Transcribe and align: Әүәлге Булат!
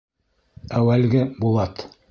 Әүәлге 0.79 1.23
Булат! 1.45 1.89